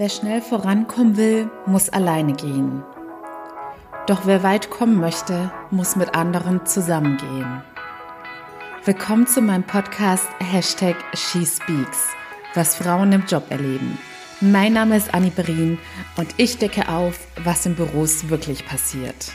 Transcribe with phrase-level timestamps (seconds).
[0.00, 2.84] Wer schnell vorankommen will, muss alleine gehen.
[4.06, 7.64] Doch wer weit kommen möchte, muss mit anderen zusammengehen.
[8.84, 12.10] Willkommen zu meinem Podcast Hashtag SheSpeaks,
[12.54, 13.98] was Frauen im Job erleben.
[14.40, 15.80] Mein Name ist Annie Berin
[16.16, 19.32] und ich decke auf, was in Büros wirklich passiert.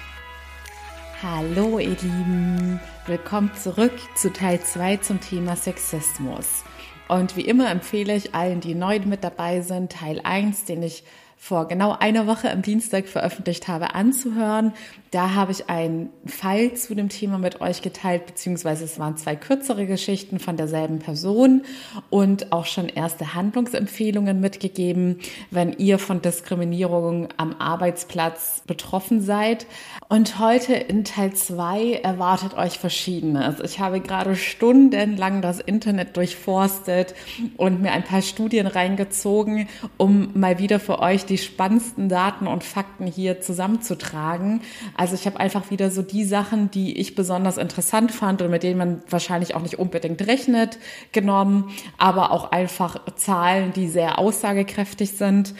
[1.21, 6.63] Hallo ihr Lieben, willkommen zurück zu Teil 2 zum Thema Sexismus.
[7.07, 11.03] Und wie immer empfehle ich allen, die neu mit dabei sind, Teil 1, den ich
[11.43, 14.71] vor genau einer Woche am Dienstag veröffentlicht habe, anzuhören.
[15.11, 19.35] Da habe ich einen Fall zu dem Thema mit euch geteilt, beziehungsweise es waren zwei
[19.35, 21.63] kürzere Geschichten von derselben Person
[22.09, 25.19] und auch schon erste Handlungsempfehlungen mitgegeben,
[25.51, 29.67] wenn ihr von Diskriminierung am Arbeitsplatz betroffen seid.
[30.07, 33.59] Und heute in Teil 2 erwartet euch Verschiedenes.
[33.59, 37.15] Ich habe gerade stundenlang das Internet durchforstet
[37.57, 42.63] und mir ein paar Studien reingezogen, um mal wieder für euch die spannendsten Daten und
[42.63, 44.61] Fakten hier zusammenzutragen.
[44.95, 48.63] Also ich habe einfach wieder so die Sachen, die ich besonders interessant fand und mit
[48.63, 50.77] denen man wahrscheinlich auch nicht unbedingt rechnet,
[51.11, 55.53] genommen, aber auch einfach Zahlen, die sehr aussagekräftig sind.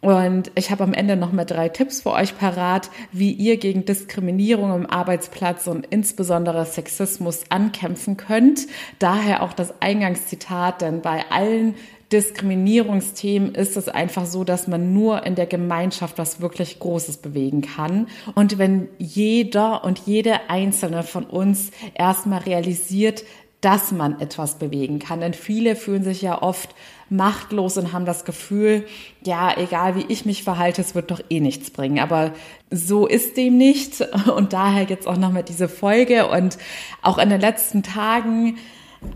[0.00, 3.84] Und ich habe am Ende noch mal drei Tipps für euch parat, wie ihr gegen
[3.84, 8.68] Diskriminierung im Arbeitsplatz und insbesondere Sexismus ankämpfen könnt.
[9.00, 11.74] Daher auch das Eingangszitat, denn bei allen
[12.12, 17.60] Diskriminierungsthemen ist es einfach so, dass man nur in der Gemeinschaft was wirklich Großes bewegen
[17.60, 18.08] kann.
[18.34, 23.24] Und wenn jeder und jede einzelne von uns erstmal realisiert,
[23.60, 25.20] dass man etwas bewegen kann.
[25.20, 26.74] Denn viele fühlen sich ja oft
[27.10, 28.86] machtlos und haben das Gefühl,
[29.24, 31.98] ja, egal wie ich mich verhalte, es wird doch eh nichts bringen.
[31.98, 32.32] Aber
[32.70, 34.00] so ist dem nicht.
[34.36, 36.28] Und daher jetzt auch nochmal diese Folge.
[36.28, 36.56] Und
[37.02, 38.58] auch in den letzten Tagen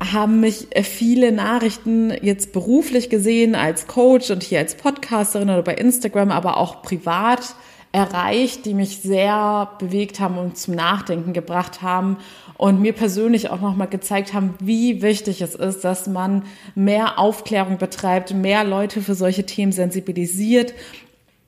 [0.00, 5.74] haben mich viele Nachrichten jetzt beruflich gesehen als Coach und hier als Podcasterin oder bei
[5.74, 7.54] Instagram, aber auch privat
[7.92, 12.16] erreicht, die mich sehr bewegt haben und zum Nachdenken gebracht haben
[12.56, 17.76] und mir persönlich auch nochmal gezeigt haben, wie wichtig es ist, dass man mehr Aufklärung
[17.76, 20.72] betreibt, mehr Leute für solche Themen sensibilisiert.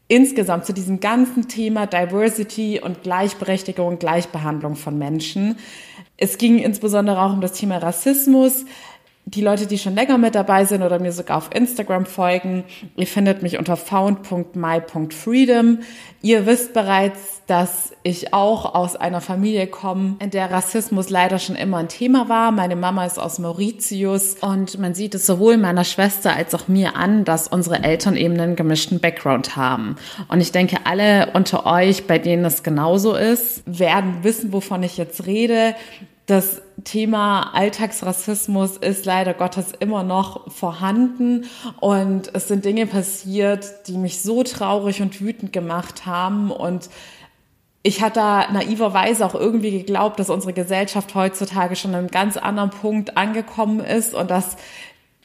[0.06, 5.56] Insgesamt zu diesem ganzen Thema Diversity und Gleichberechtigung und Gleichbehandlung von Menschen.
[6.16, 8.64] Es ging insbesondere auch um das Thema Rassismus
[9.26, 12.64] die Leute, die schon länger mit dabei sind oder mir sogar auf Instagram folgen,
[12.94, 15.78] ihr findet mich unter found.my.freedom.
[16.20, 21.56] Ihr wisst bereits, dass ich auch aus einer Familie komme, in der Rassismus leider schon
[21.56, 22.52] immer ein Thema war.
[22.52, 26.96] Meine Mama ist aus Mauritius und man sieht es sowohl meiner Schwester als auch mir
[26.96, 29.96] an, dass unsere Eltern eben einen gemischten Background haben.
[30.28, 34.98] Und ich denke, alle unter euch, bei denen es genauso ist, werden wissen, wovon ich
[34.98, 35.74] jetzt rede
[36.26, 41.46] das Thema Alltagsrassismus ist leider Gottes immer noch vorhanden.
[41.80, 46.50] Und es sind Dinge passiert, die mich so traurig und wütend gemacht haben.
[46.50, 46.90] Und
[47.82, 52.36] ich hatte da naiverweise auch irgendwie geglaubt, dass unsere Gesellschaft heutzutage schon an einem ganz
[52.36, 54.56] anderen Punkt angekommen ist und dass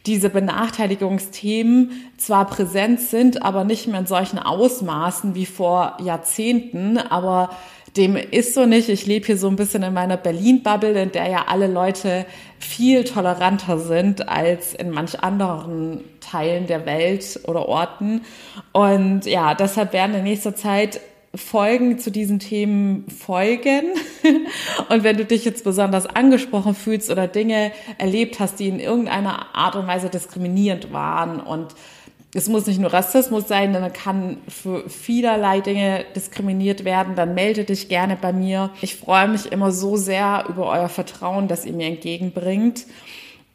[0.06, 7.50] diese Benachteiligungsthemen zwar präsent sind, aber nicht mehr in solchen Ausmaßen wie vor Jahrzehnten, aber
[7.98, 8.90] dem ist so nicht.
[8.90, 12.26] Ich lebe hier so ein bisschen in meiner Berlin-Bubble, in der ja alle Leute
[12.60, 18.22] viel toleranter sind als in manch anderen Teilen der Welt oder Orten.
[18.74, 21.00] Und ja, deshalb werden in nächster Zeit
[21.36, 23.94] Folgen zu diesen Themen folgen.
[24.90, 29.54] Und wenn du dich jetzt besonders angesprochen fühlst oder Dinge erlebt hast, die in irgendeiner
[29.56, 31.76] Art und Weise diskriminierend waren und
[32.34, 37.64] es muss nicht nur Rassismus sein, dann kann für vielerlei Dinge diskriminiert werden, dann melde
[37.64, 38.70] dich gerne bei mir.
[38.82, 42.86] Ich freue mich immer so sehr über euer Vertrauen, das ihr mir entgegenbringt.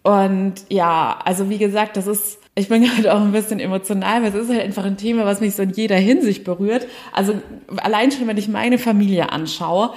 [0.03, 4.31] Und ja, also wie gesagt, das ist, ich bin gerade auch ein bisschen emotional, weil
[4.31, 6.89] es ist halt einfach ein Thema, was mich so in jeder Hinsicht berührt.
[7.13, 7.35] Also
[7.77, 9.95] allein schon, wenn ich meine Familie anschaue,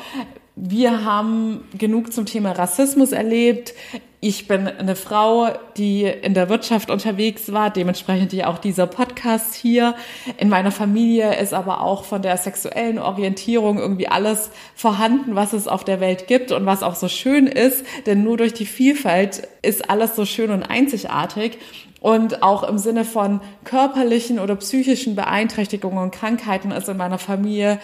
[0.59, 3.75] wir haben genug zum Thema Rassismus erlebt.
[4.19, 9.53] Ich bin eine Frau, die in der Wirtschaft unterwegs war, dementsprechend ja auch dieser Podcast
[9.53, 9.93] hier.
[10.39, 15.67] In meiner Familie ist aber auch von der sexuellen Orientierung irgendwie alles vorhanden, was es
[15.67, 19.47] auf der Welt gibt und was auch so schön ist, denn nur durch die Vielfalt
[19.61, 21.59] ist alles so schön und einzigartig.
[21.99, 27.79] Und auch im Sinne von körperlichen oder psychischen Beeinträchtigungen und Krankheiten ist in meiner Familie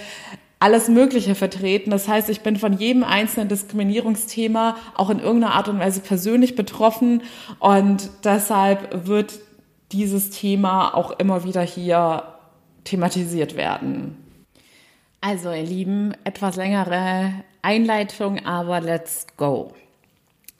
[0.64, 1.90] alles Mögliche vertreten.
[1.92, 6.56] Das heißt, ich bin von jedem einzelnen Diskriminierungsthema auch in irgendeiner Art und Weise persönlich
[6.56, 7.22] betroffen
[7.60, 9.40] und deshalb wird
[9.92, 12.24] dieses Thema auch immer wieder hier
[12.86, 14.16] thematisiert werden.
[15.20, 19.74] Also, ihr Lieben, etwas längere Einleitung, aber let's go.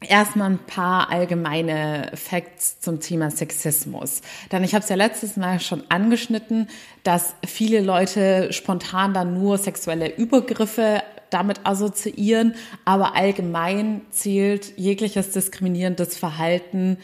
[0.04, 4.22] Erstmal ein paar allgemeine Facts zum Thema Sexismus.
[4.52, 6.68] Denn ich habe es ja letztes Mal schon angeschnitten,
[7.04, 12.56] dass viele Leute spontan dann nur sexuelle Übergriffe damit assoziieren,
[12.86, 16.98] aber allgemein zählt jegliches diskriminierendes Verhalten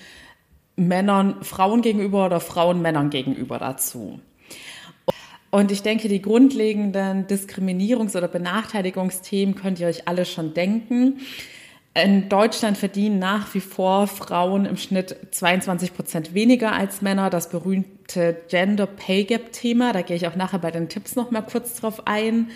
[0.76, 4.20] Männern Frauen gegenüber oder Frauen Männern gegenüber dazu.
[5.52, 11.22] Und ich denke, die grundlegenden Diskriminierungs- oder Benachteiligungsthemen könnt ihr euch alle schon denken.
[11.96, 17.30] In Deutschland verdienen nach wie vor Frauen im Schnitt 22 Prozent weniger als Männer.
[17.30, 19.92] Das berühmte Gender Pay Gap Thema.
[19.92, 22.52] Da gehe ich auch nachher bei den Tipps noch mal kurz drauf ein.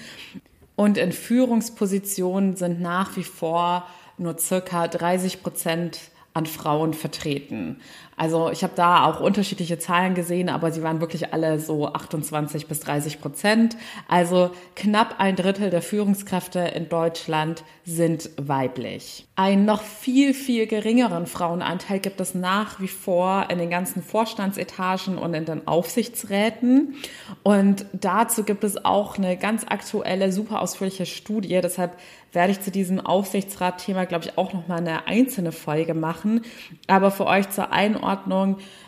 [0.75, 3.88] Und in Führungspositionen sind nach wie vor
[4.18, 6.00] nur circa 30 Prozent
[6.33, 7.80] an Frauen vertreten.
[8.18, 12.68] Also ich habe da auch unterschiedliche Zahlen gesehen, aber sie waren wirklich alle so 28
[12.68, 13.77] bis 30 Prozent.
[14.07, 19.27] Also knapp ein Drittel der Führungskräfte in Deutschland sind weiblich.
[19.36, 25.18] Einen noch viel, viel geringeren Frauenanteil gibt es nach wie vor in den ganzen Vorstandsetagen
[25.18, 26.95] und in den Aufsichtsräten.
[27.42, 31.59] Und dazu gibt es auch eine ganz aktuelle, super ausführliche Studie.
[31.62, 31.98] Deshalb
[32.31, 36.42] werde ich zu diesem Aufsichtsrat-Thema, glaube ich, auch noch mal eine einzelne Folge machen.
[36.88, 38.02] Aber für euch zur Einordnung,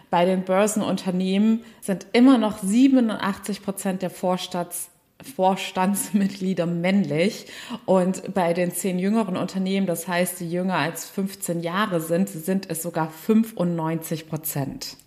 [0.10, 4.90] bei den Börsenunternehmen sind immer noch 87 Prozent der Vorstands
[5.24, 7.48] Vorstandsmitglieder männlich
[7.86, 12.70] und bei den zehn jüngeren Unternehmen, das heißt, die jünger als 15 Jahre sind, sind
[12.70, 14.98] es sogar 95 Prozent.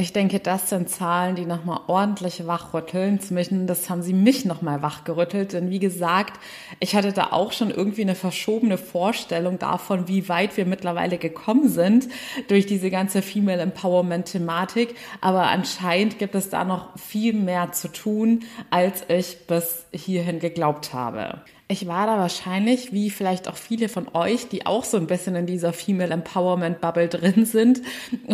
[0.00, 3.20] Ich denke, das sind Zahlen, die nochmal ordentlich wachrütteln.
[3.20, 5.52] Zumindest haben sie mich nochmal wachgerüttelt.
[5.52, 6.40] Denn wie gesagt,
[6.80, 11.68] ich hatte da auch schon irgendwie eine verschobene Vorstellung davon, wie weit wir mittlerweile gekommen
[11.68, 12.08] sind
[12.48, 14.94] durch diese ganze Female Empowerment Thematik.
[15.20, 20.94] Aber anscheinend gibt es da noch viel mehr zu tun, als ich bis hierhin geglaubt
[20.94, 21.42] habe.
[21.70, 25.36] Ich war da wahrscheinlich, wie vielleicht auch viele von euch, die auch so ein bisschen
[25.36, 27.80] in dieser Female Empowerment Bubble drin sind,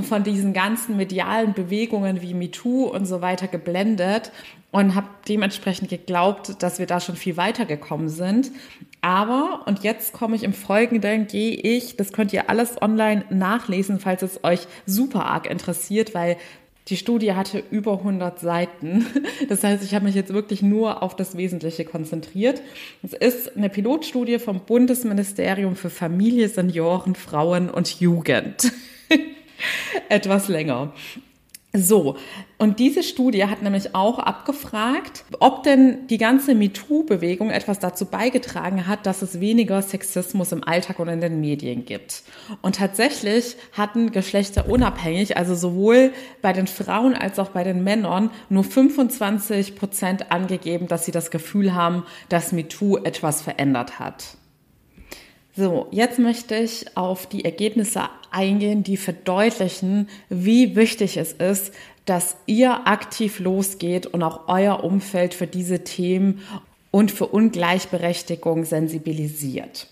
[0.05, 4.31] von diesen ganzen medialen Bewegungen wie MeToo und so weiter geblendet
[4.71, 8.53] und habe dementsprechend geglaubt, dass wir da schon viel weiter gekommen sind.
[9.01, 13.99] Aber, und jetzt komme ich im Folgenden, gehe ich, das könnt ihr alles online nachlesen,
[13.99, 16.37] falls es euch super arg interessiert, weil
[16.89, 19.07] die Studie hatte über 100 Seiten.
[19.49, 22.63] Das heißt, ich habe mich jetzt wirklich nur auf das Wesentliche konzentriert.
[23.03, 28.73] Es ist eine Pilotstudie vom Bundesministerium für Familie, Senioren, Frauen und Jugend.
[30.09, 30.93] Etwas länger.
[31.77, 32.17] So,
[32.57, 38.87] und diese Studie hat nämlich auch abgefragt, ob denn die ganze MeToo-Bewegung etwas dazu beigetragen
[38.87, 42.23] hat, dass es weniger Sexismus im Alltag und in den Medien gibt.
[42.63, 48.31] Und tatsächlich hatten Geschlechter unabhängig, also sowohl bei den Frauen als auch bei den Männern,
[48.49, 54.39] nur 25 Prozent angegeben, dass sie das Gefühl haben, dass MeToo etwas verändert hat.
[55.57, 61.73] So, jetzt möchte ich auf die Ergebnisse eingehen, die verdeutlichen, wie wichtig es ist,
[62.05, 66.43] dass ihr aktiv losgeht und auch euer Umfeld für diese Themen
[66.91, 69.89] und für Ungleichberechtigung sensibilisiert.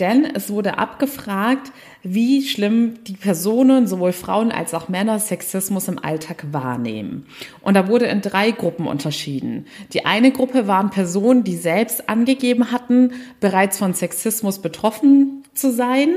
[0.00, 5.98] Denn es wurde abgefragt, wie schlimm die Personen, sowohl Frauen als auch Männer, Sexismus im
[5.98, 7.26] Alltag wahrnehmen.
[7.62, 9.66] Und da wurde in drei Gruppen unterschieden.
[9.92, 16.10] Die eine Gruppe waren Personen, die selbst angegeben hatten, bereits von Sexismus betroffen zu sein.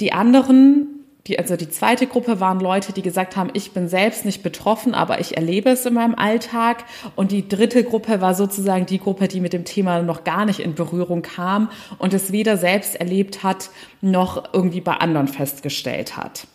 [0.00, 0.97] Die anderen
[1.28, 4.94] die, also die zweite Gruppe waren Leute, die gesagt haben, ich bin selbst nicht betroffen,
[4.94, 6.84] aber ich erlebe es in meinem Alltag.
[7.16, 10.60] Und die dritte Gruppe war sozusagen die Gruppe, die mit dem Thema noch gar nicht
[10.60, 16.46] in Berührung kam und es weder selbst erlebt hat, noch irgendwie bei anderen festgestellt hat.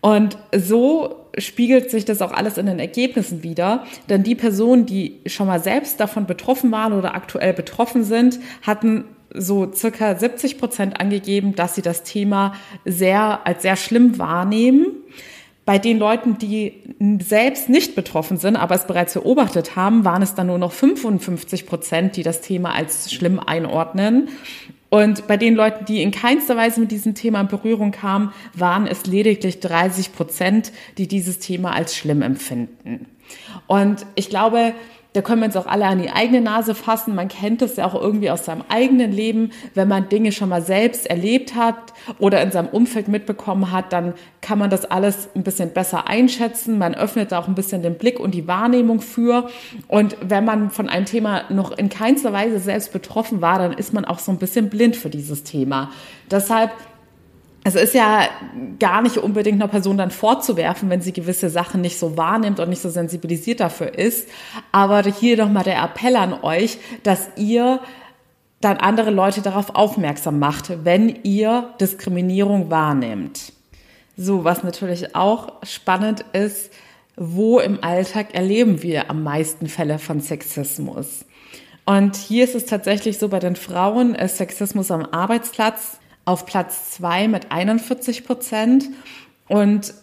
[0.00, 3.84] Und so spiegelt sich das auch alles in den Ergebnissen wieder.
[4.08, 9.04] Denn die Personen, die schon mal selbst davon betroffen waren oder aktuell betroffen sind, hatten
[9.34, 12.54] so circa 70 Prozent angegeben, dass sie das Thema
[12.84, 14.88] sehr als sehr schlimm wahrnehmen.
[15.64, 16.82] Bei den Leuten, die
[17.20, 21.66] selbst nicht betroffen sind, aber es bereits beobachtet haben, waren es dann nur noch 55
[21.66, 24.30] Prozent, die das Thema als schlimm einordnen.
[24.90, 28.86] Und bei den Leuten, die in keinster Weise mit diesem Thema in Berührung kamen, waren
[28.86, 33.06] es lediglich 30 Prozent, die dieses Thema als schlimm empfinden.
[33.66, 34.72] Und ich glaube,
[35.18, 37.16] da können wir uns auch alle an die eigene Nase fassen.
[37.16, 39.50] Man kennt es ja auch irgendwie aus seinem eigenen Leben.
[39.74, 44.14] Wenn man Dinge schon mal selbst erlebt hat oder in seinem Umfeld mitbekommen hat, dann
[44.42, 46.78] kann man das alles ein bisschen besser einschätzen.
[46.78, 49.48] Man öffnet da auch ein bisschen den Blick und die Wahrnehmung für.
[49.88, 53.92] Und wenn man von einem Thema noch in keinster Weise selbst betroffen war, dann ist
[53.92, 55.90] man auch so ein bisschen blind für dieses Thema.
[56.30, 56.70] Deshalb
[57.68, 58.28] es ist ja
[58.78, 62.68] gar nicht unbedingt einer Person dann vorzuwerfen, wenn sie gewisse Sachen nicht so wahrnimmt und
[62.68, 64.28] nicht so sensibilisiert dafür ist.
[64.72, 67.80] Aber hier nochmal der Appell an euch, dass ihr
[68.60, 73.52] dann andere Leute darauf aufmerksam macht, wenn ihr Diskriminierung wahrnehmt.
[74.16, 76.72] So, was natürlich auch spannend ist,
[77.16, 81.24] wo im Alltag erleben wir am meisten Fälle von Sexismus?
[81.86, 86.90] Und hier ist es tatsächlich so, bei den Frauen ist Sexismus am Arbeitsplatz auf Platz
[86.90, 88.84] zwei mit 41 Prozent
[89.48, 89.94] und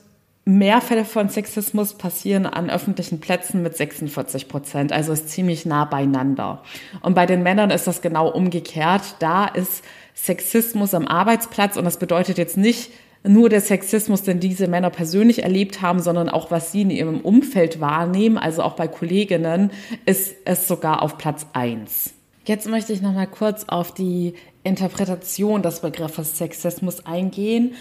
[0.43, 5.85] mehr Fälle von Sexismus passieren an öffentlichen Plätzen mit 46 Prozent, also ist ziemlich nah
[5.85, 6.63] beieinander.
[7.01, 9.03] Und bei den Männern ist das genau umgekehrt.
[9.19, 9.83] Da ist
[10.15, 12.91] Sexismus am Arbeitsplatz und das bedeutet jetzt nicht
[13.23, 17.21] nur der Sexismus, den diese Männer persönlich erlebt haben, sondern auch was sie in ihrem
[17.21, 19.69] Umfeld wahrnehmen, also auch bei Kolleginnen,
[20.07, 22.15] ist es sogar auf Platz eins.
[22.45, 24.35] Jetzt möchte ich noch mal kurz auf die
[24.65, 27.75] Interpretation des Begriffes Sexismus eingehen,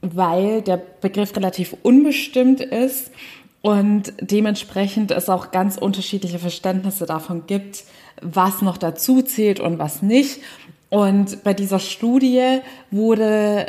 [0.00, 3.10] weil der Begriff relativ unbestimmt ist
[3.60, 7.84] und dementsprechend es auch ganz unterschiedliche Verständnisse davon gibt,
[8.22, 10.40] was noch dazu zählt und was nicht.
[10.90, 13.66] Und bei dieser Studie wurde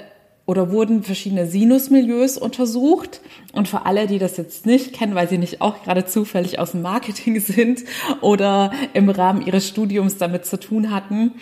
[0.50, 3.22] oder wurden verschiedene Sinusmilieus untersucht.
[3.54, 6.72] Und für alle, die das jetzt nicht kennen, weil sie nicht auch gerade zufällig aus
[6.72, 7.84] dem Marketing sind
[8.22, 11.34] oder im Rahmen ihres Studiums damit zu tun hatten,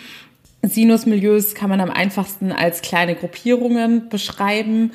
[0.62, 4.92] Sinusmilieus kann man am einfachsten als kleine Gruppierungen beschreiben,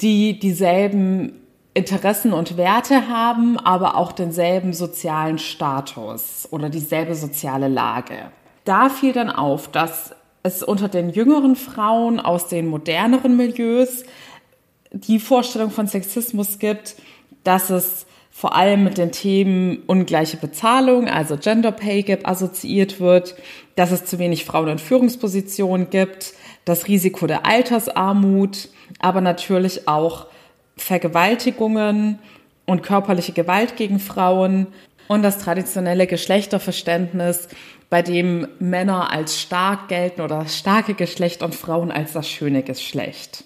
[0.00, 1.40] die dieselben
[1.74, 8.30] Interessen und Werte haben, aber auch denselben sozialen Status oder dieselbe soziale Lage.
[8.64, 14.04] Da fiel dann auf, dass es unter den jüngeren Frauen aus den moderneren Milieus
[14.92, 16.96] die Vorstellung von Sexismus gibt,
[17.44, 18.06] dass es
[18.42, 23.36] vor allem mit den Themen ungleiche Bezahlung, also Gender Pay Gap assoziiert wird,
[23.76, 26.32] dass es zu wenig Frauen in Führungspositionen gibt,
[26.64, 28.68] das Risiko der Altersarmut,
[28.98, 30.26] aber natürlich auch
[30.76, 32.18] Vergewaltigungen
[32.66, 34.66] und körperliche Gewalt gegen Frauen
[35.06, 37.46] und das traditionelle Geschlechterverständnis,
[37.90, 43.44] bei dem Männer als stark gelten oder starke Geschlecht und Frauen als das schöne Geschlecht.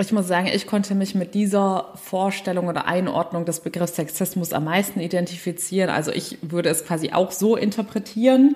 [0.00, 4.64] Ich muss sagen, ich konnte mich mit dieser Vorstellung oder Einordnung des Begriffs Sexismus am
[4.64, 5.90] meisten identifizieren.
[5.90, 8.54] Also ich würde es quasi auch so interpretieren.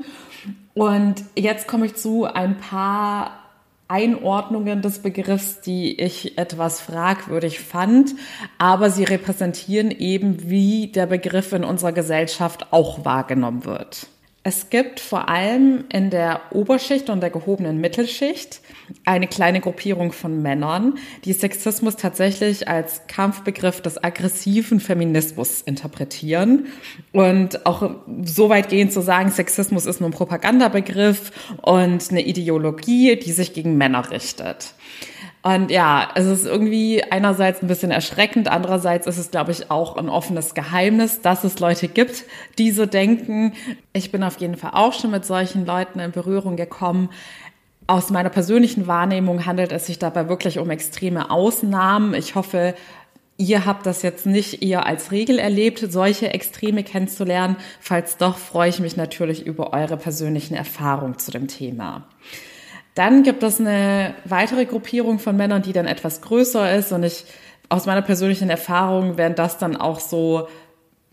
[0.74, 3.40] Und jetzt komme ich zu ein paar
[3.88, 8.14] Einordnungen des Begriffs, die ich etwas fragwürdig fand,
[8.58, 14.06] aber sie repräsentieren eben, wie der Begriff in unserer Gesellschaft auch wahrgenommen wird.
[14.44, 18.60] Es gibt vor allem in der Oberschicht und der gehobenen Mittelschicht
[19.04, 26.66] eine kleine Gruppierung von Männern, die Sexismus tatsächlich als Kampfbegriff des aggressiven Feminismus interpretieren
[27.12, 33.16] und auch so weit gehen zu sagen, Sexismus ist nur ein Propagandabegriff und eine Ideologie,
[33.16, 34.74] die sich gegen Männer richtet.
[35.42, 39.96] Und ja, es ist irgendwie einerseits ein bisschen erschreckend, andererseits ist es, glaube ich, auch
[39.96, 42.24] ein offenes Geheimnis, dass es Leute gibt,
[42.58, 43.52] die so denken.
[43.92, 47.08] Ich bin auf jeden Fall auch schon mit solchen Leuten in Berührung gekommen.
[47.86, 52.14] Aus meiner persönlichen Wahrnehmung handelt es sich dabei wirklich um extreme Ausnahmen.
[52.14, 52.74] Ich hoffe,
[53.38, 57.56] Ihr habt das jetzt nicht eher als Regel erlebt, solche Extreme kennenzulernen.
[57.80, 62.06] Falls doch, freue ich mich natürlich über eure persönlichen Erfahrungen zu dem Thema.
[62.94, 66.92] Dann gibt es eine weitere Gruppierung von Männern, die dann etwas größer ist.
[66.92, 67.24] Und ich,
[67.68, 70.46] aus meiner persönlichen Erfahrung, wären das dann auch so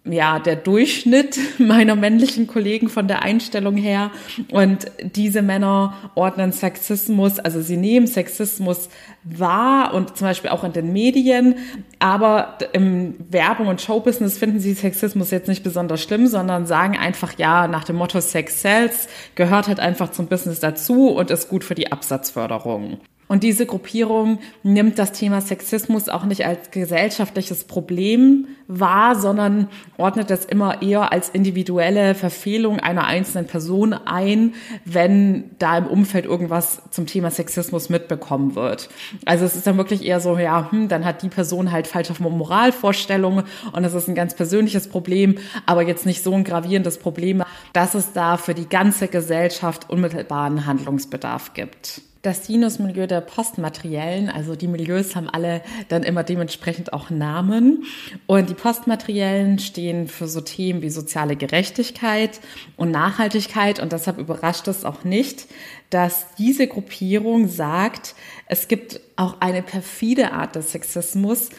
[0.06, 4.12] ja, der Durchschnitt meiner männlichen Kollegen von der Einstellung her.
[4.52, 8.90] Und diese Männer ordnen Sexismus, also sie nehmen Sexismus
[9.24, 11.56] wahr und zum Beispiel auch in den Medien.
[12.00, 17.34] Aber im Werbung und Showbusiness finden sie Sexismus jetzt nicht besonders schlimm, sondern sagen einfach,
[17.38, 21.64] ja, nach dem Motto Sex sells gehört halt einfach zum Business dazu und ist gut
[21.64, 23.00] für die Absatzförderung.
[23.30, 29.68] Und diese Gruppierung nimmt das Thema Sexismus auch nicht als gesellschaftliches Problem wahr, sondern
[29.98, 36.26] ordnet es immer eher als individuelle Verfehlung einer einzelnen Person ein, wenn da im Umfeld
[36.26, 38.90] irgendwas zum Thema Sexismus mitbekommen wird.
[39.26, 42.16] Also es ist dann wirklich eher so, ja, hm, dann hat die Person halt falsche
[42.20, 45.36] Moralvorstellungen und das ist ein ganz persönliches Problem,
[45.68, 47.44] aber jetzt nicht so ein gravierendes Problem,
[47.74, 54.56] dass es da für die ganze Gesellschaft unmittelbaren Handlungsbedarf gibt das Sinusmilieu der Postmateriellen, also
[54.56, 57.86] die Milieus haben alle dann immer dementsprechend auch Namen.
[58.28, 62.42] Und die Postmateriellen stehen für so Themen wie soziale Gerechtigkeit
[62.76, 63.80] und Nachhaltigkeit.
[63.80, 65.48] Und deshalb überrascht es auch nicht,
[65.90, 68.16] dass diese Gruppierung sagt,
[68.48, 71.50] es gibt auch eine perfide Art des Sexismus,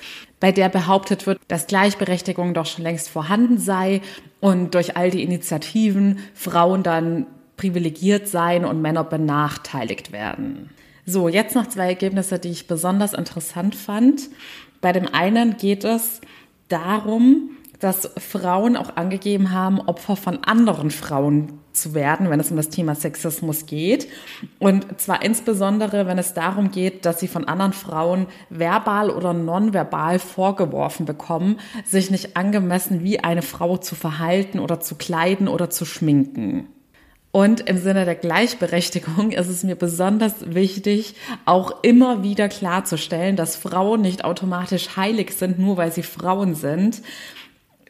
[0.41, 4.03] bei der behauptet wird, dass Gleichberechtigung doch schon längst vorhanden sei
[4.41, 7.27] und durch all die Initiativen Frauen dann
[7.61, 10.71] privilegiert sein und Männer benachteiligt werden.
[11.05, 14.31] So, jetzt noch zwei Ergebnisse, die ich besonders interessant fand.
[14.81, 16.23] Bei dem einen geht es
[16.69, 22.57] darum, dass Frauen auch angegeben haben, Opfer von anderen Frauen zu werden, wenn es um
[22.57, 24.09] das Thema Sexismus geht.
[24.59, 30.19] Und zwar insbesondere, wenn es darum geht, dass sie von anderen Frauen verbal oder nonverbal
[30.19, 35.85] vorgeworfen bekommen, sich nicht angemessen wie eine Frau zu verhalten oder zu kleiden oder zu
[35.85, 36.69] schminken.
[37.33, 43.57] Und im Sinne der Gleichberechtigung ist es mir besonders wichtig, auch immer wieder klarzustellen, dass
[43.57, 47.03] Frauen nicht automatisch heilig sind, nur weil sie Frauen sind.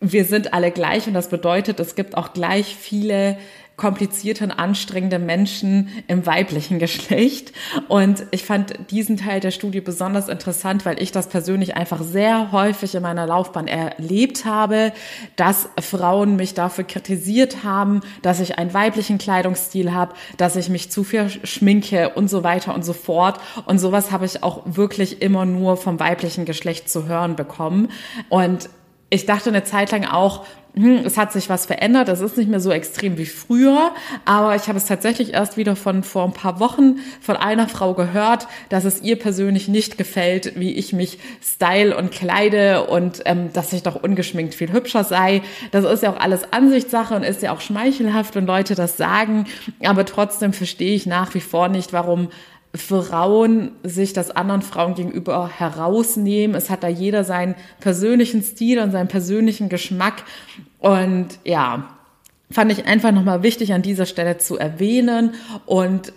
[0.03, 3.39] Wir sind alle gleich und das bedeutet, es gibt auch gleich viele
[3.81, 7.53] komplizierte und anstrengende Menschen im weiblichen Geschlecht.
[7.89, 12.53] Und ich fand diesen Teil der Studie besonders interessant, weil ich das persönlich einfach sehr
[12.53, 14.93] häufig in meiner Laufbahn erlebt habe,
[15.37, 20.91] dass Frauen mich dafür kritisiert haben, dass ich einen weiblichen Kleidungsstil habe, dass ich mich
[20.91, 23.41] zu viel schminke und so weiter und so fort.
[23.65, 27.89] Und sowas habe ich auch wirklich immer nur vom weiblichen Geschlecht zu hören bekommen.
[28.29, 28.69] Und
[29.09, 32.49] ich dachte eine Zeit lang auch, hm, es hat sich was verändert, es ist nicht
[32.49, 33.93] mehr so extrem wie früher,
[34.25, 37.95] aber ich habe es tatsächlich erst wieder von vor ein paar Wochen von einer Frau
[37.95, 43.53] gehört, dass es ihr persönlich nicht gefällt, wie ich mich style und kleide und ähm,
[43.53, 45.43] dass ich doch ungeschminkt viel hübscher sei.
[45.73, 49.47] Das ist ja auch alles Ansichtssache und ist ja auch schmeichelhaft, wenn Leute das sagen,
[49.83, 52.29] aber trotzdem verstehe ich nach wie vor nicht, warum
[52.75, 56.55] Frauen sich das anderen Frauen gegenüber herausnehmen.
[56.55, 60.23] Es hat da jeder seinen persönlichen Stil und seinen persönlichen Geschmack.
[60.79, 61.89] Und ja,
[62.51, 65.35] fand ich einfach nochmal wichtig an dieser Stelle zu erwähnen
[65.67, 66.13] und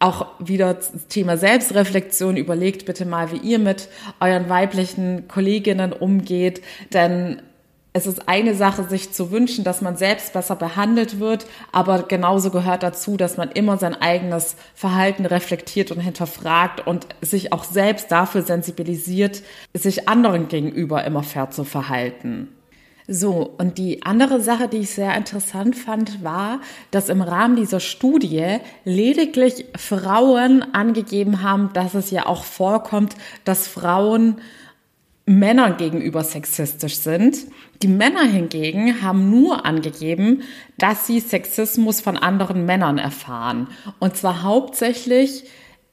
[0.00, 0.78] auch wieder
[1.08, 2.36] Thema Selbstreflexion.
[2.36, 7.40] Überlegt bitte mal, wie ihr mit euren weiblichen Kolleginnen umgeht, denn
[7.94, 12.50] es ist eine Sache, sich zu wünschen, dass man selbst besser behandelt wird, aber genauso
[12.50, 18.10] gehört dazu, dass man immer sein eigenes Verhalten reflektiert und hinterfragt und sich auch selbst
[18.10, 19.42] dafür sensibilisiert,
[19.74, 22.48] sich anderen gegenüber immer fair zu verhalten.
[23.08, 26.60] So, und die andere Sache, die ich sehr interessant fand, war,
[26.92, 33.66] dass im Rahmen dieser Studie lediglich Frauen angegeben haben, dass es ja auch vorkommt, dass
[33.66, 34.36] Frauen
[35.26, 37.36] Männern gegenüber sexistisch sind.
[37.82, 40.42] Die Männer hingegen haben nur angegeben,
[40.78, 43.66] dass sie Sexismus von anderen Männern erfahren.
[43.98, 45.44] Und zwar hauptsächlich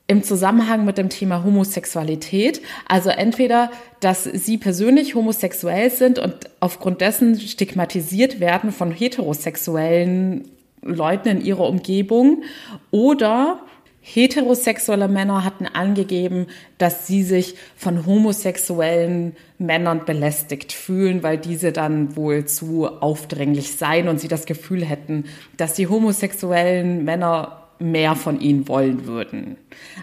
[0.05, 2.61] im Zusammenhang mit dem Thema Homosexualität.
[2.87, 10.47] Also entweder, dass sie persönlich homosexuell sind und aufgrund dessen stigmatisiert werden von heterosexuellen
[10.81, 12.43] Leuten in ihrer Umgebung
[12.91, 13.61] oder
[14.01, 22.15] Heterosexuelle Männer hatten angegeben, dass sie sich von homosexuellen Männern belästigt fühlen, weil diese dann
[22.15, 25.25] wohl zu aufdringlich seien und sie das Gefühl hätten,
[25.57, 29.57] dass die homosexuellen Männer mehr von ihnen wollen würden.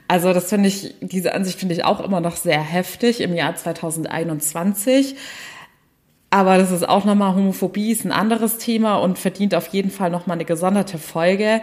[0.08, 3.54] Also das finde ich, diese Ansicht finde ich auch immer noch sehr heftig im Jahr
[3.54, 5.16] 2021.
[6.30, 10.10] Aber das ist auch nochmal, Homophobie ist ein anderes Thema und verdient auf jeden Fall
[10.10, 11.60] nochmal eine gesonderte Folge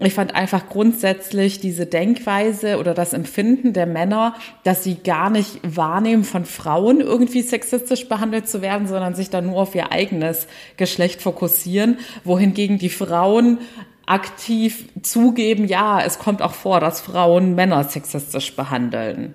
[0.00, 5.60] ich fand einfach grundsätzlich diese Denkweise oder das Empfinden der Männer, dass sie gar nicht
[5.62, 10.48] wahrnehmen, von Frauen irgendwie sexistisch behandelt zu werden, sondern sich dann nur auf ihr eigenes
[10.76, 13.58] Geschlecht fokussieren, wohingegen die Frauen
[14.06, 19.34] aktiv zugeben, ja, es kommt auch vor, dass Frauen Männer sexistisch behandeln.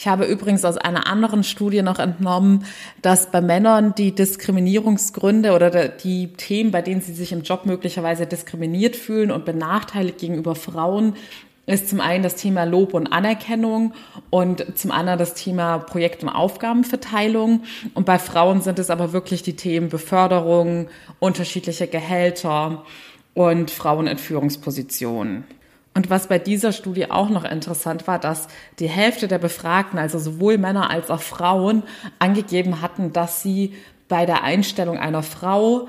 [0.00, 2.64] Ich habe übrigens aus einer anderen Studie noch entnommen,
[3.02, 8.24] dass bei Männern die Diskriminierungsgründe oder die Themen, bei denen sie sich im Job möglicherweise
[8.24, 11.14] diskriminiert fühlen und benachteiligt gegenüber Frauen,
[11.66, 13.92] ist zum einen das Thema Lob und Anerkennung
[14.30, 17.64] und zum anderen das Thema Projekt- und Aufgabenverteilung.
[17.94, 20.86] Und bei Frauen sind es aber wirklich die Themen Beförderung,
[21.18, 22.84] unterschiedliche Gehälter
[23.34, 25.57] und Frauen in Führungspositionen.
[25.94, 28.48] Und was bei dieser Studie auch noch interessant war, dass
[28.78, 31.82] die Hälfte der Befragten, also sowohl Männer als auch Frauen,
[32.18, 33.74] angegeben hatten, dass sie
[34.08, 35.88] bei der Einstellung einer Frau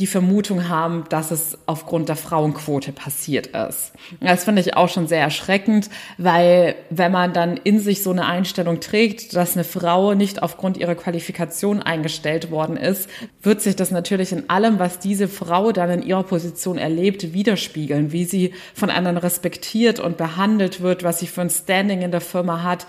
[0.00, 3.92] die Vermutung haben, dass es aufgrund der Frauenquote passiert ist.
[4.20, 8.24] Das finde ich auch schon sehr erschreckend, weil wenn man dann in sich so eine
[8.24, 13.10] Einstellung trägt, dass eine Frau nicht aufgrund ihrer Qualifikation eingestellt worden ist,
[13.42, 18.10] wird sich das natürlich in allem, was diese Frau dann in ihrer Position erlebt, widerspiegeln,
[18.10, 22.22] wie sie von anderen respektiert und behandelt wird, was sie für ein Standing in der
[22.22, 22.86] Firma hat.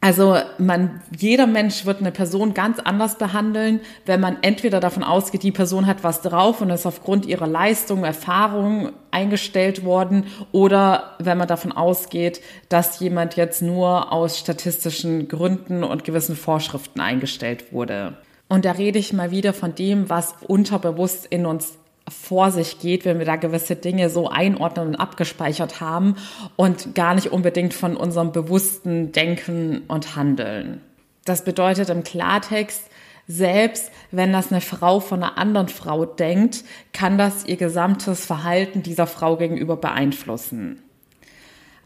[0.00, 5.42] Also man, jeder Mensch wird eine Person ganz anders behandeln, wenn man entweder davon ausgeht,
[5.42, 11.36] die Person hat was drauf und ist aufgrund ihrer Leistung, Erfahrung eingestellt worden, oder wenn
[11.36, 18.16] man davon ausgeht, dass jemand jetzt nur aus statistischen Gründen und gewissen Vorschriften eingestellt wurde.
[18.48, 21.76] Und da rede ich mal wieder von dem, was unterbewusst in uns
[22.10, 26.16] vor sich geht, wenn wir da gewisse Dinge so einordnen und abgespeichert haben
[26.56, 30.80] und gar nicht unbedingt von unserem bewussten Denken und Handeln.
[31.24, 32.84] Das bedeutet im Klartext,
[33.26, 38.82] selbst wenn das eine Frau von einer anderen Frau denkt, kann das ihr gesamtes Verhalten
[38.82, 40.82] dieser Frau gegenüber beeinflussen.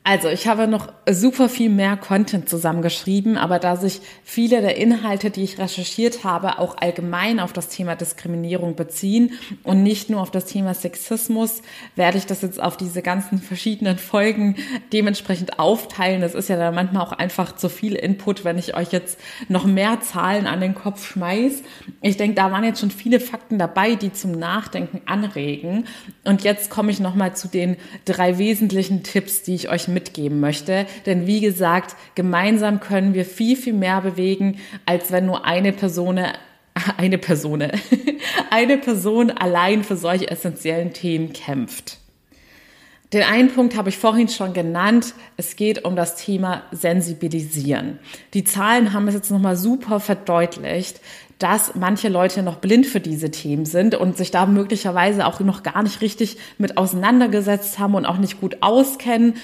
[0.05, 5.31] Also, ich habe noch super viel mehr Content zusammengeschrieben, aber da sich viele der Inhalte,
[5.31, 10.33] die ich recherchiert habe, auch allgemein auf das Thema Diskriminierung beziehen und nicht nur auf
[10.33, 11.63] das Thema Sexismus,
[11.95, 14.57] werde ich das jetzt auf diese ganzen verschiedenen Folgen
[14.93, 16.25] dementsprechend aufteilen.
[16.25, 19.67] Es ist ja dann manchmal auch einfach zu viel Input, wenn ich euch jetzt noch
[19.67, 21.63] mehr Zahlen an den Kopf schmeiß.
[22.01, 25.85] Ich denke, da waren jetzt schon viele Fakten dabei, die zum Nachdenken anregen.
[26.25, 30.87] Und jetzt komme ich nochmal zu den drei wesentlichen Tipps, die ich euch mitgeben möchte.
[31.07, 36.21] Denn wie gesagt, gemeinsam können wir viel, viel mehr bewegen, als wenn nur eine Person
[36.97, 37.63] eine Person,
[38.51, 41.99] eine Person allein für solche essentiellen Themen kämpft.
[43.13, 45.13] Den einen Punkt habe ich vorhin schon genannt.
[45.37, 47.99] Es geht um das Thema Sensibilisieren.
[48.33, 51.01] Die Zahlen haben es jetzt nochmal super verdeutlicht,
[51.43, 55.63] dass manche Leute noch blind für diese Themen sind und sich da möglicherweise auch noch
[55.63, 59.35] gar nicht richtig mit auseinandergesetzt haben und auch nicht gut auskennen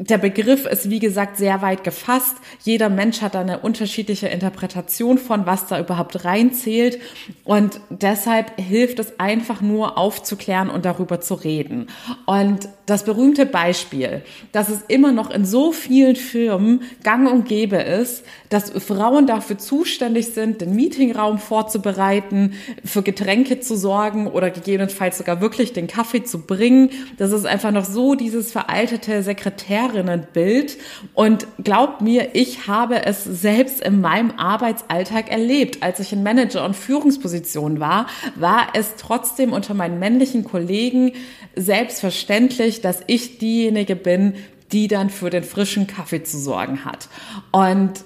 [0.00, 2.36] der Begriff ist, wie gesagt, sehr weit gefasst.
[2.64, 6.98] Jeder Mensch hat eine unterschiedliche Interpretation von, was da überhaupt reinzählt.
[7.44, 11.88] Und deshalb hilft es einfach nur aufzuklären und darüber zu reden.
[12.24, 14.22] Und das berühmte Beispiel,
[14.52, 19.58] dass es immer noch in so vielen Firmen gang und gäbe ist, dass Frauen dafür
[19.58, 26.24] zuständig sind, den Meetingraum vorzubereiten, für Getränke zu sorgen oder gegebenenfalls sogar wirklich den Kaffee
[26.24, 26.90] zu bringen.
[27.16, 30.76] Das ist einfach noch so dieses veraltete Sekretärinnenbild.
[31.14, 35.82] Und glaubt mir, ich habe es selbst in meinem Arbeitsalltag erlebt.
[35.82, 41.12] Als ich in Manager- und Führungspositionen war, war es trotzdem unter meinen männlichen Kollegen
[41.54, 44.34] selbstverständlich, dass ich diejenige bin,
[44.72, 47.08] die dann für den frischen Kaffee zu sorgen hat.
[47.50, 48.04] Und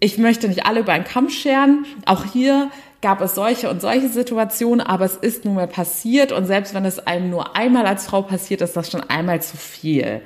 [0.00, 1.84] ich möchte nicht alle über einen Kamm scheren.
[2.06, 6.46] Auch hier gab es solche und solche Situationen, aber es ist nun mal passiert und
[6.46, 10.22] selbst wenn es einem nur einmal als Frau passiert, ist das schon einmal zu viel.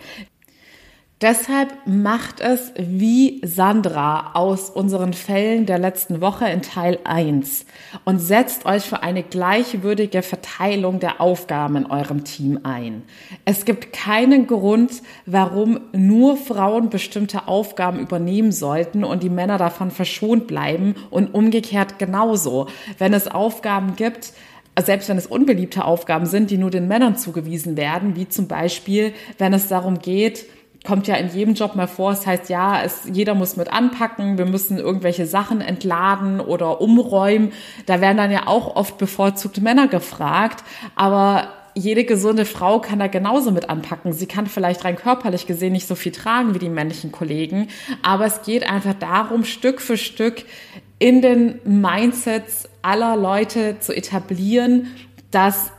[1.22, 7.64] Deshalb macht es wie Sandra aus unseren Fällen der letzten Woche in Teil 1
[8.04, 13.04] und setzt euch für eine gleichwürdige Verteilung der Aufgaben in eurem Team ein.
[13.44, 19.92] Es gibt keinen Grund, warum nur Frauen bestimmte Aufgaben übernehmen sollten und die Männer davon
[19.92, 22.66] verschont bleiben und umgekehrt genauso.
[22.98, 24.32] Wenn es Aufgaben gibt,
[24.84, 29.12] selbst wenn es unbeliebte Aufgaben sind, die nur den Männern zugewiesen werden, wie zum Beispiel,
[29.38, 30.46] wenn es darum geht,
[30.84, 32.12] kommt ja in jedem Job mal vor.
[32.12, 36.80] Es das heißt, ja, es, jeder muss mit anpacken, wir müssen irgendwelche Sachen entladen oder
[36.80, 37.52] umräumen.
[37.86, 40.64] Da werden dann ja auch oft bevorzugt Männer gefragt.
[40.96, 44.12] Aber jede gesunde Frau kann da genauso mit anpacken.
[44.12, 47.68] Sie kann vielleicht rein körperlich gesehen nicht so viel tragen wie die männlichen Kollegen,
[48.02, 50.44] aber es geht einfach darum, Stück für Stück
[50.98, 54.88] in den Mindsets aller Leute zu etablieren,
[55.30, 55.72] dass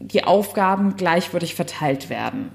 [0.00, 2.50] die Aufgaben gleichwürdig verteilt werden.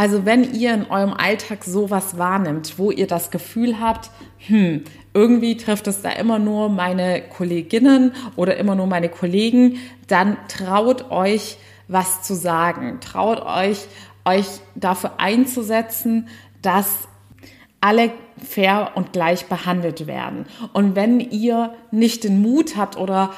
[0.00, 5.58] Also wenn ihr in eurem Alltag sowas wahrnimmt, wo ihr das Gefühl habt, hm, irgendwie
[5.58, 11.58] trifft es da immer nur meine Kolleginnen oder immer nur meine Kollegen, dann traut euch,
[11.86, 13.00] was zu sagen.
[13.02, 13.88] Traut euch,
[14.24, 16.28] euch dafür einzusetzen,
[16.62, 17.06] dass
[17.82, 18.10] alle
[18.42, 20.46] fair und gleich behandelt werden.
[20.72, 23.34] Und wenn ihr nicht den Mut habt oder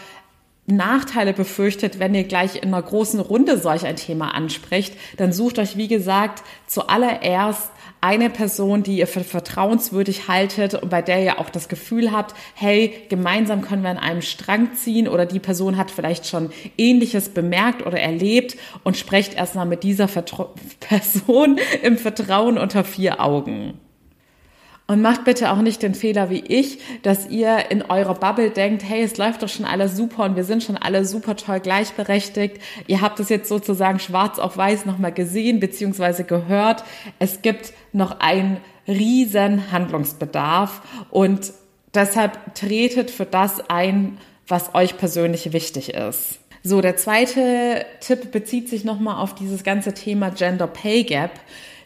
[0.66, 5.58] Nachteile befürchtet, wenn ihr gleich in einer großen Runde solch ein Thema ansprecht, dann sucht
[5.58, 11.38] euch, wie gesagt, zuallererst eine Person, die ihr für vertrauenswürdig haltet und bei der ihr
[11.40, 15.76] auch das Gefühl habt, hey, gemeinsam können wir an einem Strang ziehen oder die Person
[15.76, 21.98] hat vielleicht schon Ähnliches bemerkt oder erlebt und sprecht erstmal mit dieser Vertra Person im
[21.98, 23.78] Vertrauen unter vier Augen.
[24.92, 28.84] Und macht bitte auch nicht den Fehler wie ich, dass ihr in eurer Bubble denkt,
[28.86, 32.60] hey, es läuft doch schon alles super und wir sind schon alle super toll gleichberechtigt.
[32.88, 36.24] Ihr habt es jetzt sozusagen schwarz auf weiß nochmal gesehen bzw.
[36.24, 36.84] gehört.
[37.18, 41.54] Es gibt noch einen riesen Handlungsbedarf und
[41.94, 46.38] deshalb tretet für das ein, was euch persönlich wichtig ist.
[46.62, 51.30] So, der zweite Tipp bezieht sich nochmal auf dieses ganze Thema Gender Pay Gap.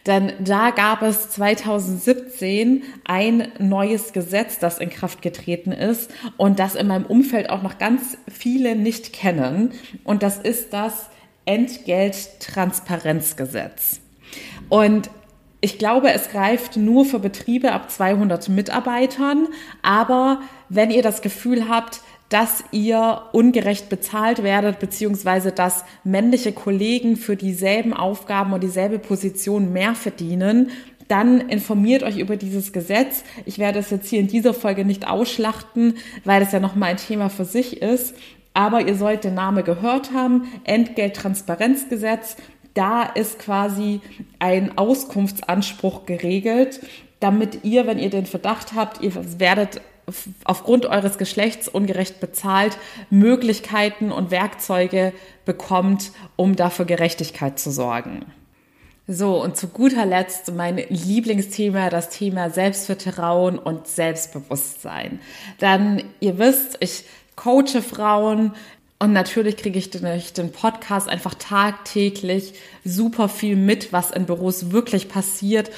[0.07, 6.77] Denn da gab es 2017 ein neues Gesetz, das in Kraft getreten ist und das
[6.77, 9.73] in meinem Umfeld auch noch ganz viele nicht kennen.
[10.05, 11.11] Und das ist das
[11.45, 13.99] Entgelttransparenzgesetz.
[14.69, 15.11] Und
[15.61, 19.49] ich glaube, es greift nur für Betriebe ab 200 Mitarbeitern.
[19.83, 27.17] Aber wenn ihr das Gefühl habt, dass ihr ungerecht bezahlt werdet, beziehungsweise dass männliche Kollegen
[27.17, 30.71] für dieselben Aufgaben und dieselbe Position mehr verdienen,
[31.09, 33.23] dann informiert euch über dieses Gesetz.
[33.45, 36.97] Ich werde es jetzt hier in dieser Folge nicht ausschlachten, weil es ja nochmal ein
[36.97, 38.17] Thema für sich ist.
[38.55, 42.37] Aber ihr sollt den Namen gehört haben, Entgelttransparenzgesetz.
[42.75, 44.01] Da ist quasi
[44.39, 46.81] ein Auskunftsanspruch geregelt,
[47.21, 49.81] damit ihr, wenn ihr den Verdacht habt, ihr werdet
[50.45, 52.79] aufgrund eures Geschlechts ungerecht bezahlt,
[53.11, 55.13] Möglichkeiten und Werkzeuge
[55.45, 58.25] bekommt, um dafür Gerechtigkeit zu sorgen.
[59.09, 65.21] So, und zu guter Letzt mein Lieblingsthema, das Thema Selbstvertrauen und Selbstbewusstsein.
[65.59, 67.05] Dann, ihr wisst, ich
[67.37, 68.53] coache Frauen
[68.99, 74.73] und natürlich kriege ich durch den Podcast einfach tagtäglich super viel mit, was in Büros
[74.73, 75.71] wirklich passiert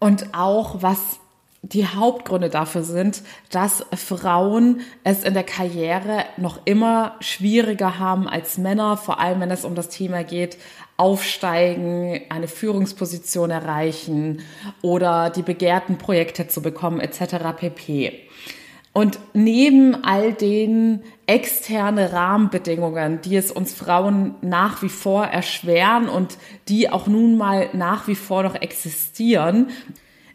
[0.00, 1.20] und auch was
[1.62, 8.58] die Hauptgründe dafür sind, dass Frauen es in der Karriere noch immer schwieriger haben als
[8.58, 10.58] Männer, vor allem wenn es um das Thema geht,
[10.96, 14.40] aufsteigen, eine Führungsposition erreichen
[14.82, 17.36] oder die begehrten Projekte zu bekommen etc.
[17.56, 18.20] pp.
[18.92, 26.36] Und neben all den externen Rahmenbedingungen, die es uns Frauen nach wie vor erschweren und
[26.68, 29.70] die auch nun mal nach wie vor noch existieren,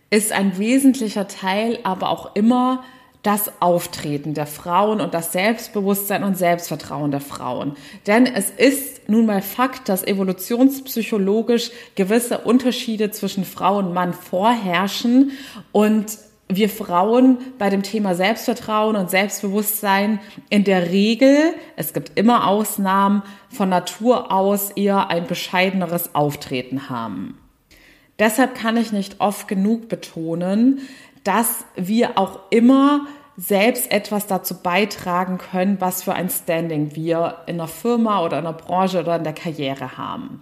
[0.10, 2.84] ist ein wesentlicher Teil aber auch immer
[3.24, 7.76] das Auftreten der Frauen und das Selbstbewusstsein und Selbstvertrauen der Frauen.
[8.06, 15.32] Denn es ist nun mal Fakt, dass evolutionspsychologisch gewisse Unterschiede zwischen Frau und Mann vorherrschen
[15.74, 16.18] und
[16.50, 23.24] wir Frauen bei dem Thema Selbstvertrauen und Selbstbewusstsein in der Regel, es gibt immer Ausnahmen,
[23.50, 27.38] von Natur aus eher ein bescheideneres Auftreten haben.
[28.20, 30.82] Deshalb kann ich nicht oft genug betonen,
[31.24, 33.06] dass wir auch immer
[33.38, 38.46] selbst etwas dazu beitragen können, was für ein Standing wir in der Firma oder in
[38.46, 40.42] der Branche oder in der Karriere haben.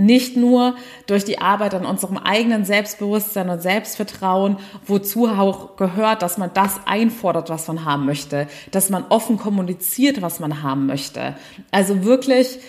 [0.00, 6.38] Nicht nur durch die Arbeit an unserem eigenen Selbstbewusstsein und Selbstvertrauen, wozu auch gehört, dass
[6.38, 11.34] man das einfordert, was man haben möchte, dass man offen kommuniziert, was man haben möchte.
[11.72, 12.60] Also wirklich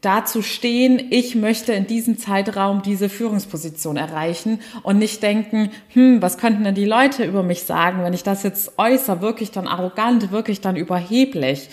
[0.00, 6.38] dazu stehen, ich möchte in diesem Zeitraum diese Führungsposition erreichen und nicht denken, hm, was
[6.38, 10.30] könnten denn die Leute über mich sagen, wenn ich das jetzt äußere, wirklich dann arrogant,
[10.30, 11.68] wirklich dann überheblich.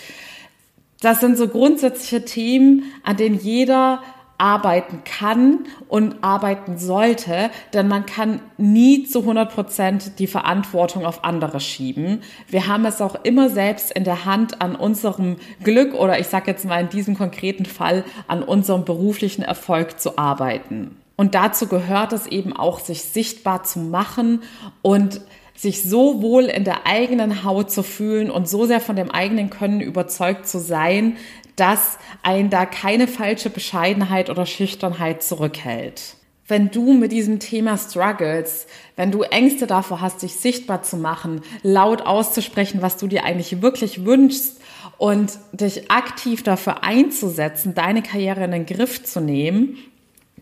[1.00, 4.02] Das sind so grundsätzliche Themen, an denen jeder
[4.38, 11.24] arbeiten kann und arbeiten sollte, denn man kann nie zu 100 Prozent die Verantwortung auf
[11.24, 12.22] andere schieben.
[12.48, 16.50] Wir haben es auch immer selbst in der Hand an unserem Glück oder ich sage
[16.50, 20.96] jetzt mal in diesem konkreten Fall an unserem beruflichen Erfolg zu arbeiten.
[21.16, 24.42] Und dazu gehört es eben auch, sich sichtbar zu machen
[24.82, 25.22] und
[25.54, 29.48] sich so wohl in der eigenen Haut zu fühlen und so sehr von dem eigenen
[29.48, 31.16] Können überzeugt zu sein,
[31.56, 36.16] dass ein da keine falsche Bescheidenheit oder Schüchternheit zurückhält.
[36.48, 41.40] Wenn du mit diesem Thema struggles, wenn du Ängste davor hast, dich sichtbar zu machen,
[41.62, 44.60] laut auszusprechen, was du dir eigentlich wirklich wünschst
[44.96, 49.76] und dich aktiv dafür einzusetzen, deine Karriere in den Griff zu nehmen,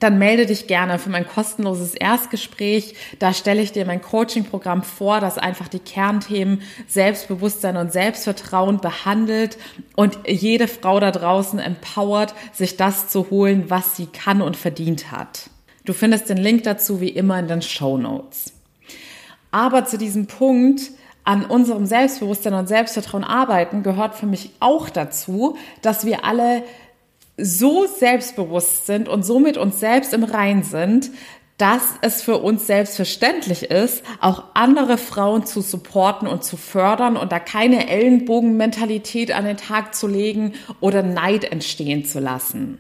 [0.05, 2.95] dann melde dich gerne für mein kostenloses Erstgespräch.
[3.19, 9.57] Da stelle ich dir mein Coaching-Programm vor, das einfach die Kernthemen Selbstbewusstsein und Selbstvertrauen behandelt
[9.97, 15.11] und jede Frau da draußen empowert, sich das zu holen, was sie kann und verdient
[15.11, 15.49] hat.
[15.87, 18.53] Du findest den Link dazu wie immer in den Show Notes.
[19.51, 20.90] Aber zu diesem Punkt,
[21.25, 26.62] an unserem Selbstbewusstsein und Selbstvertrauen arbeiten, gehört für mich auch dazu, dass wir alle
[27.37, 31.11] so selbstbewusst sind und so mit uns selbst im Rein sind,
[31.59, 37.31] dass es für uns selbstverständlich ist, auch andere Frauen zu supporten und zu fördern und
[37.31, 42.79] da keine Ellenbogenmentalität an den Tag zu legen oder Neid entstehen zu lassen.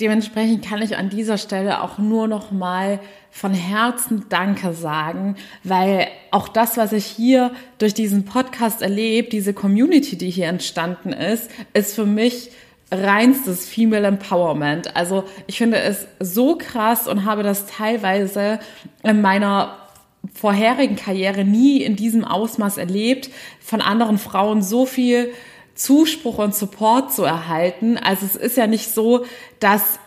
[0.00, 6.08] Dementsprechend kann ich an dieser Stelle auch nur noch mal von Herzen Danke sagen, weil
[6.30, 11.50] auch das, was ich hier durch diesen Podcast erlebe, diese Community, die hier entstanden ist,
[11.74, 12.50] ist für mich
[12.90, 14.96] reinstes Female Empowerment.
[14.96, 18.58] Also ich finde es so krass und habe das teilweise
[19.02, 19.76] in meiner
[20.34, 25.32] vorherigen Karriere nie in diesem Ausmaß erlebt, von anderen Frauen so viel
[25.74, 27.96] Zuspruch und Support zu erhalten.
[27.96, 29.24] Also es ist ja nicht so,
[29.60, 29.98] dass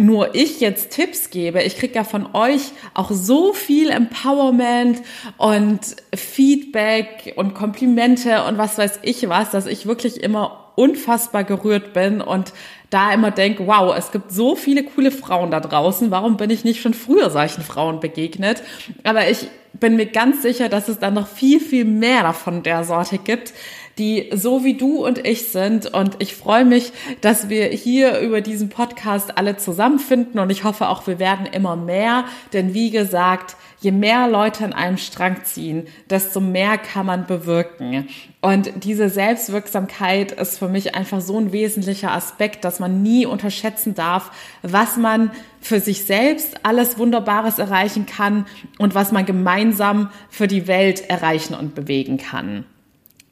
[0.00, 1.62] nur ich jetzt Tipps gebe.
[1.62, 5.02] Ich kriege ja von euch auch so viel Empowerment
[5.36, 5.80] und
[6.14, 12.22] Feedback und Komplimente und was weiß ich was, dass ich wirklich immer unfassbar gerührt bin
[12.22, 12.54] und
[12.88, 16.64] da immer denke, wow, es gibt so viele coole Frauen da draußen, warum bin ich
[16.64, 18.62] nicht schon früher solchen Frauen begegnet?
[19.04, 22.84] Aber ich bin mir ganz sicher, dass es dann noch viel, viel mehr davon der
[22.84, 23.52] Sorte gibt,
[24.00, 25.92] die so wie du und ich sind.
[25.92, 30.40] Und ich freue mich, dass wir hier über diesen Podcast alle zusammenfinden.
[30.40, 32.24] Und ich hoffe auch, wir werden immer mehr.
[32.52, 38.08] Denn wie gesagt, je mehr Leute an einem Strang ziehen, desto mehr kann man bewirken.
[38.40, 43.94] Und diese Selbstwirksamkeit ist für mich einfach so ein wesentlicher Aspekt, dass man nie unterschätzen
[43.94, 44.30] darf,
[44.62, 48.46] was man für sich selbst alles Wunderbares erreichen kann
[48.78, 52.64] und was man gemeinsam für die Welt erreichen und bewegen kann.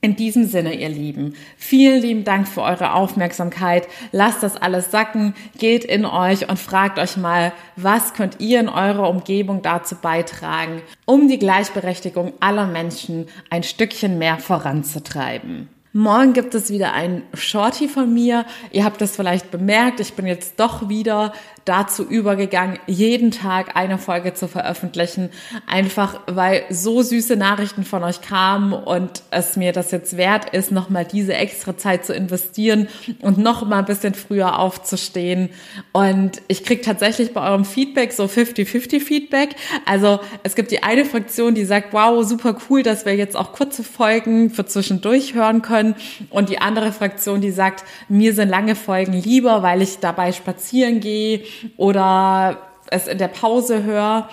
[0.01, 3.89] In diesem Sinne, ihr Lieben, vielen lieben Dank für eure Aufmerksamkeit.
[4.13, 8.69] Lasst das alles sacken, geht in euch und fragt euch mal, was könnt ihr in
[8.69, 15.69] eurer Umgebung dazu beitragen, um die Gleichberechtigung aller Menschen ein Stückchen mehr voranzutreiben.
[15.95, 18.45] Morgen gibt es wieder ein Shorty von mir.
[18.73, 20.01] Ihr habt das vielleicht bemerkt.
[20.01, 21.33] Ich bin jetzt doch wieder
[21.69, 25.29] dazu übergegangen, jeden Tag eine Folge zu veröffentlichen.
[25.67, 30.73] Einfach weil so süße Nachrichten von euch kamen und es mir das jetzt wert ist,
[30.73, 32.89] nochmal diese extra Zeit zu investieren
[33.21, 35.51] und nochmal ein bisschen früher aufzustehen.
[35.93, 39.57] Und ich kriege tatsächlich bei eurem Feedback so 50-50 Feedback.
[39.85, 43.53] Also es gibt die eine Fraktion, die sagt, wow, super cool, dass wir jetzt auch
[43.53, 45.95] kurze Folgen für zwischendurch hören können.
[46.31, 51.01] Und die andere Fraktion, die sagt, mir sind lange Folgen lieber, weil ich dabei spazieren
[51.01, 51.43] gehe
[51.77, 52.59] oder
[52.91, 54.29] es in der Pause höre.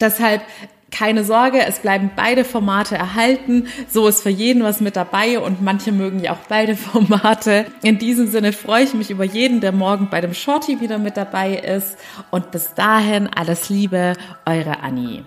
[0.00, 0.42] Deshalb
[0.90, 3.66] keine Sorge, es bleiben beide Formate erhalten.
[3.88, 7.66] So ist für jeden was mit dabei und manche mögen ja auch beide Formate.
[7.82, 11.16] In diesem Sinne freue ich mich über jeden, der morgen bei dem Shorty wieder mit
[11.16, 11.96] dabei ist.
[12.30, 14.14] Und bis dahin alles Liebe,
[14.44, 15.24] eure Annie.